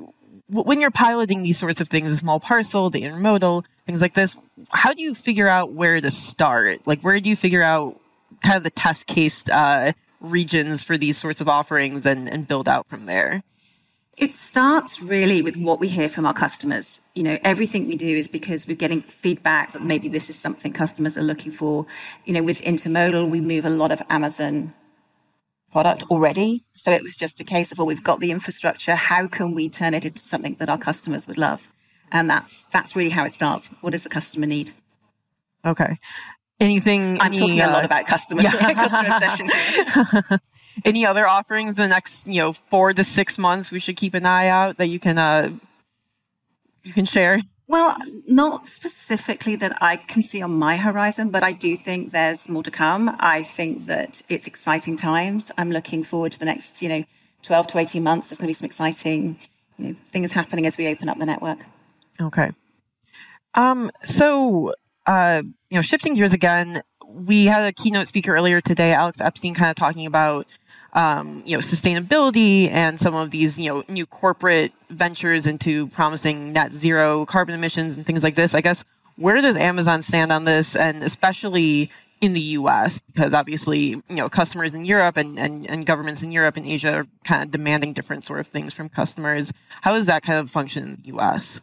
when 0.49 0.81
you're 0.81 0.91
piloting 0.91 1.43
these 1.43 1.59
sorts 1.59 1.81
of 1.81 1.89
things, 1.89 2.13
a 2.13 2.17
small 2.17 2.39
parcel, 2.39 2.91
the 2.91 3.03
intermodal, 3.03 3.65
things 3.87 4.01
like 4.01 4.15
this? 4.15 4.37
How 4.71 4.93
do 4.93 5.03
you 5.03 5.15
figure 5.15 5.49
out 5.49 5.73
where 5.73 6.01
to 6.01 6.11
start? 6.11 6.87
Like, 6.87 7.01
where 7.01 7.19
do 7.21 7.29
you 7.29 7.37
figure 7.37 7.63
out 7.63 8.01
kind 8.43 8.57
of 8.57 8.63
the 8.63 8.71
test 8.71 9.07
case 9.07 9.49
uh, 9.49 9.93
regions 10.21 10.83
for 10.83 10.97
these 10.97 11.17
sorts 11.17 11.41
of 11.41 11.49
offerings 11.49 12.07
and, 12.07 12.29
and 12.29 12.47
build 12.47 12.69
out 12.69 12.87
from 12.89 13.07
there? 13.07 13.43
It 14.17 14.35
starts 14.35 15.03
really 15.03 15.43
with 15.43 15.57
what 15.57 15.79
we 15.79 15.89
hear 15.89 16.09
from 16.09 16.25
our 16.25 16.33
customers. 16.33 17.03
You 17.15 17.23
know, 17.23 17.39
everything 17.45 17.87
we 17.87 17.97
do 17.97 18.17
is 18.17 18.29
because 18.29 18.67
we're 18.67 18.77
getting 18.77 19.03
feedback 19.03 19.73
that 19.73 19.83
maybe 19.83 20.09
this 20.09 20.31
is 20.31 20.39
something 20.39 20.73
customers 20.73 21.19
are 21.19 21.23
looking 21.23 21.53
for. 21.53 21.85
You 22.25 22.33
know, 22.33 22.43
with 22.43 22.63
intermodal, 22.63 23.29
we 23.29 23.43
move 23.43 23.67
a 23.67 23.71
lot 23.71 23.93
of 23.93 24.01
Amazon 24.09 24.73
product 25.71 26.05
already. 26.05 26.65
So 26.73 26.91
it 26.91 27.03
was 27.03 27.15
just 27.15 27.41
a 27.41 27.45
case 27.45 27.71
of, 27.71 27.77
well, 27.77 27.87
we've 27.87 28.03
got 28.03 28.21
the 28.21 28.31
infrastructure. 28.31 28.95
How 28.95 29.27
can 29.27 29.55
we 29.55 29.69
turn 29.69 29.93
it 29.93 30.07
into 30.07 30.23
something 30.23 30.57
that 30.61 30.71
our 30.71 30.79
customers 30.79 31.29
would 31.29 31.37
love? 31.37 31.69
And 32.11 32.31
that's, 32.31 32.65
that's 32.73 32.97
really 32.97 33.11
how 33.11 33.25
it 33.25 33.35
starts. 33.35 33.69
What 33.83 33.91
does 33.91 34.05
the 34.05 34.09
customer 34.09 34.47
need? 34.47 34.73
Okay. 35.67 35.99
Anything? 36.59 37.21
I'm 37.21 37.33
any, 37.33 37.39
talking 37.39 37.61
uh, 37.61 37.69
a 37.69 37.73
lot 37.73 37.85
about 37.85 38.07
customer, 38.07 38.41
yeah. 38.41 38.73
customer 38.73 39.15
obsession. 39.15 40.41
any 40.85 41.07
other 41.07 41.27
offerings 41.27 41.71
in 41.71 41.85
the 41.85 41.89
next 41.89 42.27
you 42.27 42.41
know 42.41 42.53
four 42.53 42.93
to 42.93 43.05
six 43.05 43.39
months 43.39 43.71
we 43.71 43.79
should 43.79 43.97
keep 43.97 44.15
an 44.15 44.27
eye 44.27 44.49
out 44.49 44.77
that 44.77 44.87
you 44.89 44.99
can 44.99 45.19
uh 45.19 45.51
you 46.83 46.93
can 46.93 47.05
share? 47.05 47.41
Well 47.69 47.97
not 48.27 48.67
specifically 48.67 49.57
that 49.57 49.77
i 49.81 49.97
can 49.97 50.23
see 50.23 50.43
on 50.43 50.53
my 50.53 50.77
horizon 50.77 51.31
but 51.31 51.43
i 51.43 51.53
do 51.53 51.77
think 51.77 52.13
there's 52.13 52.49
more 52.49 52.63
to 52.63 52.71
come. 52.71 53.17
I 53.19 53.43
think 53.43 53.87
that 53.87 54.23
it's 54.29 54.47
exciting 54.47 54.97
times. 54.97 55.51
I'm 55.59 55.71
looking 55.71 56.03
forward 56.03 56.33
to 56.33 56.39
the 56.39 56.45
next 56.45 56.83
you 56.83 56.89
know 56.89 57.05
12 57.43 57.69
to 57.69 57.79
18 57.79 58.03
months. 58.03 58.29
There's 58.29 58.39
going 58.39 58.47
to 58.47 58.51
be 58.51 58.55
some 58.55 58.67
exciting 58.67 59.39
you 59.79 59.89
know 59.89 59.95
things 59.95 60.33
happening 60.33 60.67
as 60.67 60.77
we 60.77 60.89
open 60.89 61.09
up 61.09 61.19
the 61.19 61.27
network. 61.27 61.59
Okay. 62.21 62.51
Um 63.55 63.91
so 64.05 64.75
uh 65.07 65.43
you 65.71 65.77
know 65.77 65.83
shifting 65.83 66.15
gears 66.15 66.33
again 66.33 66.83
we 67.09 67.47
had 67.47 67.63
a 67.63 67.73
keynote 67.73 68.09
speaker 68.09 68.35
earlier 68.35 68.61
today 68.61 68.93
alex 68.93 69.21
epstein 69.21 69.55
kind 69.55 69.71
of 69.71 69.77
talking 69.77 70.07
about 70.07 70.47
um, 70.97 71.43
you 71.45 71.57
know, 71.57 71.61
sustainability 71.61 72.71
and 72.71 72.99
some 72.99 73.15
of 73.15 73.31
these, 73.31 73.59
you 73.59 73.69
know, 73.69 73.85
new 73.89 74.07
corporate 74.07 74.73
ventures 74.89 75.47
into 75.47 75.89
promising 75.89 76.55
net 76.55 76.73
zero 76.73 77.27
carbon 77.27 77.55
emissions 77.55 77.97
and 77.97 78.07
things 78.07 78.25
like 78.25 78.35
this. 78.35 78.55
I 78.55 78.63
guess 78.63 78.83
where 79.17 79.41
does 79.41 79.57
Amazon 79.57 80.03
stand 80.03 80.33
on 80.33 80.45
this, 80.45 80.75
and 80.75 81.05
especially 81.05 81.91
in 82.23 82.33
the 82.33 82.41
U.S. 82.41 83.01
because 83.13 83.35
obviously, 83.35 83.89
you 83.89 84.03
know, 84.09 84.31
customers 84.31 84.73
in 84.73 84.87
Europe 84.87 85.19
and, 85.19 85.39
and, 85.39 85.69
and 85.69 85.85
governments 85.85 86.23
in 86.23 86.33
Europe 86.33 86.57
and 86.57 86.67
Asia 86.67 86.93
are 86.95 87.07
kind 87.25 87.43
of 87.43 87.51
demanding 87.51 87.93
different 87.93 88.25
sort 88.25 88.41
of 88.41 88.47
things 88.47 88.73
from 88.73 88.89
customers. 88.89 89.53
How 89.83 89.93
does 89.93 90.07
that 90.07 90.23
kind 90.23 90.39
of 90.39 90.51
function 90.51 90.85
in 90.85 90.95
the 90.97 91.09
U.S.? 91.09 91.61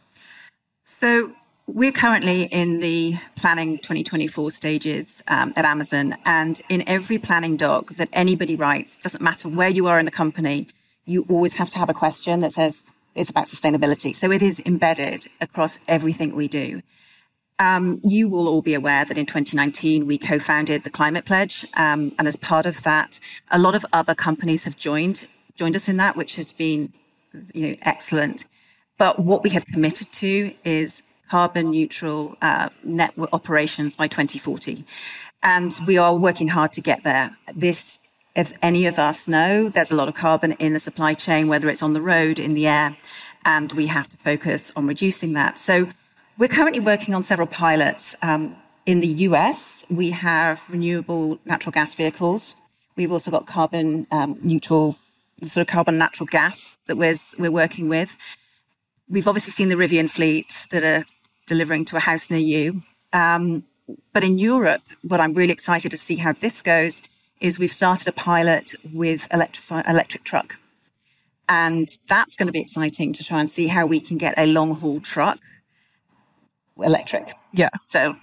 So 0.84 1.32
we're 1.66 1.92
currently 1.92 2.42
in 2.44 2.80
the 2.80 3.14
planning 3.36 3.78
2024 3.78 4.50
stages 4.50 5.22
um, 5.28 5.52
at 5.56 5.64
Amazon, 5.64 6.16
and 6.24 6.60
in 6.68 6.86
every 6.86 7.18
planning 7.18 7.56
doc 7.56 7.94
that 7.94 8.08
anybody 8.12 8.54
writes, 8.54 9.00
doesn't 9.00 9.22
matter 9.22 9.48
where 9.48 9.70
you 9.70 9.86
are 9.86 9.98
in 9.98 10.04
the 10.04 10.10
company, 10.10 10.68
you 11.06 11.24
always 11.28 11.54
have 11.54 11.70
to 11.70 11.78
have 11.78 11.88
a 11.88 11.94
question 11.94 12.40
that 12.40 12.52
says 12.52 12.82
it's 13.14 13.30
about 13.30 13.46
sustainability. 13.46 14.14
So 14.14 14.30
it 14.30 14.42
is 14.42 14.60
embedded 14.66 15.26
across 15.40 15.78
everything 15.88 16.34
we 16.34 16.48
do. 16.48 16.82
Um, 17.58 18.00
you 18.02 18.28
will 18.28 18.48
all 18.48 18.62
be 18.62 18.74
aware 18.74 19.04
that 19.04 19.16
in 19.16 19.26
2019 19.26 20.06
we 20.06 20.18
co-founded 20.18 20.82
the 20.82 20.90
Climate 20.90 21.24
Pledge, 21.24 21.64
um, 21.76 22.12
and 22.18 22.28
as 22.28 22.36
part 22.36 22.66
of 22.66 22.82
that, 22.82 23.20
a 23.50 23.58
lot 23.58 23.74
of 23.74 23.86
other 23.92 24.14
companies 24.14 24.64
have 24.64 24.76
joined 24.76 25.28
joined 25.54 25.76
us 25.76 25.88
in 25.88 25.96
that, 25.98 26.16
which 26.16 26.34
has 26.34 26.50
been, 26.52 26.92
you 27.54 27.68
know, 27.68 27.76
excellent. 27.82 28.44
But 28.98 29.20
what 29.20 29.44
we 29.44 29.50
have 29.50 29.64
committed 29.66 30.10
to 30.10 30.52
is 30.64 31.02
carbon 31.30 31.70
neutral 31.70 32.36
uh, 32.42 32.68
network 32.82 33.30
operations 33.32 33.96
by 33.96 34.06
2040. 34.08 34.84
And 35.42 35.76
we 35.86 35.98
are 35.98 36.14
working 36.14 36.48
hard 36.48 36.72
to 36.74 36.80
get 36.80 37.02
there. 37.04 37.36
This, 37.54 37.98
as 38.34 38.54
any 38.62 38.86
of 38.86 38.98
us 38.98 39.28
know, 39.28 39.68
there's 39.68 39.90
a 39.90 39.96
lot 39.96 40.08
of 40.08 40.14
carbon 40.14 40.52
in 40.52 40.72
the 40.72 40.80
supply 40.80 41.14
chain, 41.14 41.48
whether 41.48 41.68
it's 41.68 41.82
on 41.82 41.92
the 41.92 42.00
road, 42.00 42.38
in 42.38 42.54
the 42.54 42.66
air, 42.66 42.96
and 43.44 43.72
we 43.72 43.86
have 43.88 44.08
to 44.08 44.16
focus 44.16 44.72
on 44.74 44.86
reducing 44.86 45.34
that. 45.34 45.58
So 45.58 45.88
we're 46.38 46.48
currently 46.48 46.80
working 46.80 47.14
on 47.14 47.22
several 47.22 47.46
pilots. 47.46 48.16
Um, 48.22 48.56
in 48.86 49.00
the 49.00 49.06
US, 49.28 49.84
we 49.90 50.10
have 50.10 50.62
renewable 50.68 51.38
natural 51.44 51.72
gas 51.72 51.94
vehicles. 51.94 52.54
We've 52.96 53.12
also 53.12 53.30
got 53.30 53.46
carbon 53.46 54.06
um, 54.10 54.38
neutral, 54.42 54.96
sort 55.42 55.62
of 55.62 55.66
carbon 55.66 55.98
natural 55.98 56.26
gas 56.26 56.76
that 56.86 56.96
we're, 56.96 57.16
we're 57.38 57.50
working 57.50 57.88
with. 57.88 58.16
We've 59.14 59.28
obviously 59.28 59.52
seen 59.52 59.68
the 59.68 59.76
Rivian 59.76 60.10
fleet 60.10 60.66
that 60.72 60.82
are 60.82 61.04
delivering 61.46 61.84
to 61.84 61.96
a 61.96 62.00
house 62.00 62.32
near 62.32 62.40
you. 62.40 62.82
Um, 63.12 63.62
but 64.12 64.24
in 64.24 64.38
Europe, 64.38 64.82
what 65.02 65.20
I'm 65.20 65.34
really 65.34 65.52
excited 65.52 65.92
to 65.92 65.96
see 65.96 66.16
how 66.16 66.32
this 66.32 66.62
goes 66.62 67.00
is 67.40 67.56
we've 67.56 67.72
started 67.72 68.08
a 68.08 68.12
pilot 68.12 68.74
with 68.92 69.28
electrifi- 69.28 69.88
electric 69.88 70.24
truck. 70.24 70.56
And 71.48 71.96
that's 72.08 72.34
going 72.34 72.48
to 72.48 72.52
be 72.52 72.58
exciting 72.58 73.12
to 73.12 73.22
try 73.22 73.38
and 73.38 73.48
see 73.48 73.68
how 73.68 73.86
we 73.86 74.00
can 74.00 74.18
get 74.18 74.34
a 74.36 74.46
long 74.46 74.74
haul 74.74 75.00
truck 75.00 75.38
electric. 76.76 77.36
Yeah. 77.52 77.70
So 77.86 78.16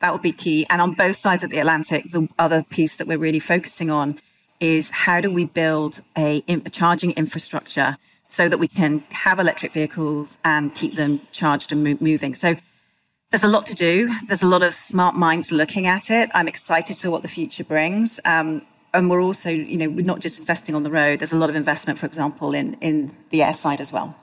that 0.00 0.12
would 0.12 0.22
be 0.22 0.30
key. 0.30 0.64
And 0.70 0.80
on 0.80 0.94
both 0.94 1.16
sides 1.16 1.42
of 1.42 1.50
the 1.50 1.58
Atlantic, 1.58 2.04
the 2.12 2.28
other 2.38 2.62
piece 2.70 2.94
that 2.98 3.08
we're 3.08 3.18
really 3.18 3.40
focusing 3.40 3.90
on 3.90 4.20
is 4.60 4.90
how 4.90 5.20
do 5.20 5.32
we 5.32 5.44
build 5.44 6.02
a, 6.16 6.44
a 6.46 6.70
charging 6.70 7.10
infrastructure 7.14 7.96
so 8.30 8.48
that 8.48 8.58
we 8.58 8.68
can 8.68 9.00
have 9.10 9.40
electric 9.40 9.72
vehicles 9.72 10.38
and 10.44 10.72
keep 10.74 10.94
them 10.94 11.20
charged 11.32 11.72
and 11.72 11.82
mo- 11.82 11.98
moving. 12.00 12.34
So 12.34 12.54
there's 13.30 13.42
a 13.42 13.48
lot 13.48 13.66
to 13.66 13.74
do. 13.74 14.08
There's 14.28 14.42
a 14.42 14.46
lot 14.46 14.62
of 14.62 14.74
smart 14.74 15.16
minds 15.16 15.50
looking 15.50 15.86
at 15.88 16.10
it. 16.10 16.30
I'm 16.32 16.46
excited 16.46 16.96
to 16.98 17.10
what 17.10 17.22
the 17.22 17.28
future 17.28 17.64
brings. 17.64 18.20
Um, 18.24 18.62
and 18.94 19.10
we're 19.10 19.20
also, 19.20 19.50
you 19.50 19.76
know, 19.76 19.88
we're 19.88 20.04
not 20.04 20.20
just 20.20 20.38
investing 20.38 20.76
on 20.76 20.84
the 20.84 20.90
road. 20.90 21.18
There's 21.18 21.32
a 21.32 21.36
lot 21.36 21.50
of 21.50 21.56
investment, 21.56 21.98
for 21.98 22.06
example, 22.06 22.54
in, 22.54 22.74
in 22.74 23.16
the 23.30 23.42
air 23.42 23.54
side 23.54 23.80
as 23.80 23.92
well. 23.92 24.16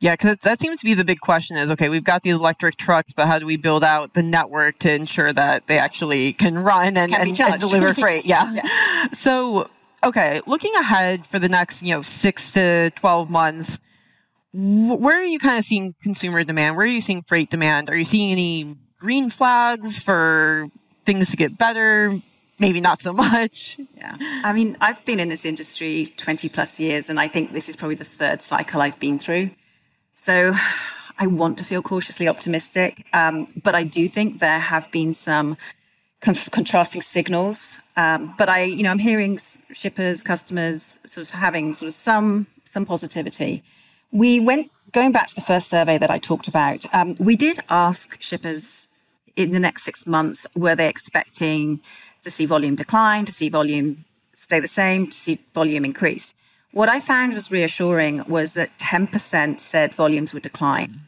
Yeah, 0.00 0.14
because 0.14 0.38
that 0.42 0.60
seems 0.60 0.80
to 0.80 0.84
be 0.84 0.94
the 0.94 1.04
big 1.04 1.20
question 1.20 1.56
is, 1.56 1.70
okay, 1.70 1.88
we've 1.88 2.04
got 2.04 2.22
these 2.22 2.34
electric 2.34 2.76
trucks, 2.76 3.12
but 3.12 3.26
how 3.26 3.38
do 3.38 3.46
we 3.46 3.56
build 3.56 3.84
out 3.84 4.14
the 4.14 4.22
network 4.22 4.80
to 4.80 4.92
ensure 4.92 5.32
that 5.32 5.68
they 5.68 5.78
actually 5.78 6.32
can 6.32 6.58
run 6.58 6.96
and, 6.96 7.12
can 7.12 7.28
and, 7.28 7.40
and 7.40 7.60
deliver 7.60 7.94
freight? 7.94 8.26
Yeah. 8.34 8.52
yeah. 8.52 9.08
So 9.12 9.70
okay, 10.04 10.40
looking 10.46 10.74
ahead 10.76 11.26
for 11.26 11.38
the 11.38 11.48
next, 11.48 11.82
you 11.82 11.94
know, 11.94 12.02
six 12.02 12.50
to 12.52 12.90
12 12.90 13.30
months, 13.30 13.78
where 14.52 15.18
are 15.18 15.24
you 15.24 15.38
kind 15.38 15.58
of 15.58 15.64
seeing 15.64 15.94
consumer 16.02 16.44
demand? 16.44 16.76
Where 16.76 16.84
are 16.84 16.88
you 16.88 17.00
seeing 17.00 17.22
freight 17.22 17.50
demand? 17.50 17.90
Are 17.90 17.96
you 17.96 18.04
seeing 18.04 18.30
any 18.30 18.76
green 19.00 19.30
flags 19.30 19.98
for 19.98 20.68
things 21.04 21.30
to 21.30 21.36
get 21.36 21.58
better? 21.58 22.16
Maybe 22.60 22.80
not 22.80 23.02
so 23.02 23.12
much. 23.26 23.78
Yeah. 23.96 24.16
I 24.20 24.52
mean, 24.52 24.76
I've 24.80 25.04
been 25.04 25.18
in 25.18 25.28
this 25.28 25.44
industry 25.44 26.06
20 26.16 26.48
plus 26.48 26.78
years, 26.78 27.10
and 27.10 27.18
I 27.18 27.26
think 27.26 27.52
this 27.52 27.68
is 27.68 27.74
probably 27.74 27.96
the 27.96 28.04
third 28.04 28.42
cycle 28.42 28.80
I've 28.80 29.00
been 29.00 29.18
through. 29.18 29.50
So 30.14 30.54
I 31.18 31.26
want 31.26 31.58
to 31.58 31.64
feel 31.64 31.82
cautiously 31.82 32.28
optimistic. 32.28 33.06
Um, 33.12 33.48
but 33.62 33.74
I 33.74 33.82
do 33.82 34.06
think 34.08 34.38
there 34.38 34.60
have 34.60 34.90
been 34.92 35.14
some 35.14 35.56
contrasting 36.24 37.02
signals. 37.02 37.80
Um, 37.96 38.34
but 38.38 38.48
I, 38.48 38.64
you 38.64 38.82
know, 38.82 38.90
I'm 38.90 38.98
hearing 38.98 39.38
shippers, 39.72 40.22
customers 40.22 40.98
sort 41.06 41.28
of 41.28 41.30
having 41.30 41.74
sort 41.74 41.88
of 41.88 41.94
some 41.94 42.46
some 42.64 42.86
positivity. 42.86 43.62
We 44.10 44.40
went 44.40 44.70
going 44.92 45.12
back 45.12 45.26
to 45.28 45.34
the 45.34 45.40
first 45.40 45.68
survey 45.68 45.98
that 45.98 46.10
I 46.10 46.18
talked 46.18 46.48
about. 46.48 46.84
Um, 46.94 47.16
we 47.18 47.36
did 47.36 47.60
ask 47.68 48.20
shippers 48.20 48.88
in 49.36 49.52
the 49.52 49.60
next 49.60 49.84
six 49.84 50.06
months 50.06 50.46
were 50.56 50.74
they 50.74 50.88
expecting 50.88 51.80
to 52.22 52.30
see 52.30 52.46
volume 52.46 52.74
decline, 52.74 53.24
to 53.26 53.32
see 53.32 53.48
volume 53.48 54.04
stay 54.32 54.60
the 54.60 54.68
same, 54.68 55.06
to 55.08 55.16
see 55.16 55.38
volume 55.54 55.84
increase. 55.84 56.34
What 56.72 56.88
I 56.88 56.98
found 57.00 57.34
was 57.34 57.50
reassuring 57.50 58.24
was 58.26 58.54
that 58.54 58.76
10% 58.78 59.60
said 59.60 59.94
volumes 59.94 60.32
would 60.34 60.42
decline, 60.42 61.00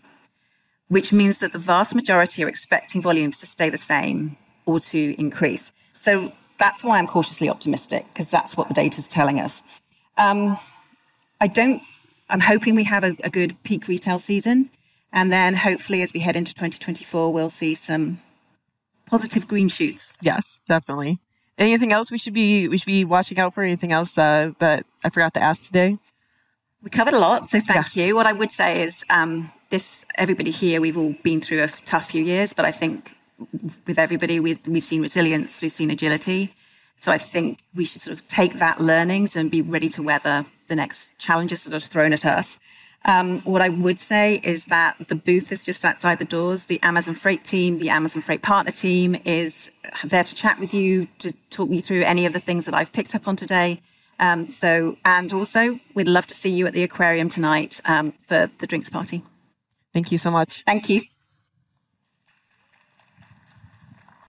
which 0.88 1.12
means 1.12 1.38
that 1.38 1.52
the 1.52 1.58
vast 1.58 1.94
majority 1.94 2.44
are 2.44 2.48
expecting 2.48 3.02
volumes 3.02 3.38
to 3.40 3.46
stay 3.46 3.70
the 3.70 3.78
same 3.78 4.36
or 4.66 4.80
to 4.80 5.14
increase. 5.18 5.72
So 5.96 6.32
that's 6.58 6.84
why 6.84 6.98
I'm 6.98 7.06
cautiously 7.06 7.48
optimistic 7.48 8.06
because 8.08 8.28
that's 8.28 8.56
what 8.56 8.68
the 8.68 8.74
data 8.74 8.98
is 8.98 9.08
telling 9.08 9.40
us. 9.40 9.62
Um, 10.18 10.58
I 11.40 11.46
don't. 11.46 11.82
I'm 12.28 12.40
hoping 12.40 12.74
we 12.74 12.84
have 12.84 13.04
a, 13.04 13.16
a, 13.22 13.30
good 13.30 13.56
peak 13.62 13.86
retail 13.86 14.18
season, 14.18 14.70
and 15.12 15.32
then 15.32 15.54
hopefully, 15.54 16.02
as 16.02 16.12
we 16.12 16.20
head 16.20 16.34
into 16.34 16.52
2024, 16.54 17.32
we'll 17.32 17.50
see 17.50 17.74
some 17.74 18.20
positive 19.06 19.46
green 19.46 19.68
shoots. 19.68 20.12
Yes, 20.20 20.58
definitely. 20.68 21.20
Anything 21.58 21.92
else 21.92 22.10
we 22.10 22.18
should 22.18 22.34
be 22.34 22.68
we 22.68 22.78
should 22.78 22.86
be 22.86 23.04
watching 23.04 23.38
out 23.38 23.54
for? 23.54 23.62
Anything 23.62 23.92
else 23.92 24.16
uh, 24.18 24.52
that 24.58 24.86
I 25.04 25.10
forgot 25.10 25.34
to 25.34 25.42
ask 25.42 25.66
today? 25.66 25.98
We 26.82 26.90
covered 26.90 27.14
a 27.14 27.18
lot, 27.18 27.46
so 27.46 27.60
thank 27.60 27.96
yeah. 27.96 28.06
you. 28.06 28.16
What 28.16 28.26
I 28.26 28.32
would 28.32 28.50
say 28.50 28.82
is 28.82 29.04
um, 29.10 29.52
this: 29.70 30.04
everybody 30.16 30.50
here, 30.50 30.80
we've 30.80 30.98
all 30.98 31.14
been 31.22 31.40
through 31.40 31.62
a 31.62 31.68
tough 31.68 32.10
few 32.10 32.24
years, 32.24 32.52
but 32.52 32.64
I 32.64 32.72
think 32.72 33.15
with 33.86 33.98
everybody, 33.98 34.40
we've, 34.40 34.66
we've 34.66 34.84
seen 34.84 35.02
resilience, 35.02 35.60
we've 35.60 35.72
seen 35.72 35.90
agility. 35.90 36.54
So 36.98 37.12
I 37.12 37.18
think 37.18 37.60
we 37.74 37.84
should 37.84 38.00
sort 38.00 38.16
of 38.16 38.26
take 38.28 38.54
that 38.54 38.80
learnings 38.80 39.36
and 39.36 39.50
be 39.50 39.62
ready 39.62 39.88
to 39.90 40.02
weather 40.02 40.46
the 40.68 40.76
next 40.76 41.18
challenges 41.18 41.64
that 41.64 41.74
are 41.74 41.80
thrown 41.80 42.12
at 42.12 42.24
us. 42.24 42.58
Um, 43.04 43.40
what 43.42 43.62
I 43.62 43.68
would 43.68 44.00
say 44.00 44.40
is 44.42 44.64
that 44.66 44.96
the 45.08 45.14
booth 45.14 45.52
is 45.52 45.64
just 45.64 45.84
outside 45.84 46.18
the 46.18 46.24
doors. 46.24 46.64
The 46.64 46.80
Amazon 46.82 47.14
Freight 47.14 47.44
team, 47.44 47.78
the 47.78 47.90
Amazon 47.90 48.20
Freight 48.20 48.42
partner 48.42 48.72
team 48.72 49.16
is 49.24 49.70
there 50.02 50.24
to 50.24 50.34
chat 50.34 50.58
with 50.58 50.74
you, 50.74 51.06
to 51.20 51.32
talk 51.50 51.70
you 51.70 51.80
through 51.80 52.02
any 52.02 52.26
of 52.26 52.32
the 52.32 52.40
things 52.40 52.64
that 52.64 52.74
I've 52.74 52.92
picked 52.92 53.14
up 53.14 53.28
on 53.28 53.36
today. 53.36 53.80
Um, 54.18 54.48
so, 54.48 54.96
and 55.04 55.32
also, 55.32 55.78
we'd 55.94 56.08
love 56.08 56.26
to 56.28 56.34
see 56.34 56.50
you 56.50 56.66
at 56.66 56.72
the 56.72 56.82
aquarium 56.82 57.28
tonight 57.28 57.80
um, 57.84 58.12
for 58.26 58.50
the 58.58 58.66
drinks 58.66 58.90
party. 58.90 59.22
Thank 59.92 60.10
you 60.10 60.18
so 60.18 60.30
much. 60.30 60.64
Thank 60.66 60.88
you. 60.88 61.02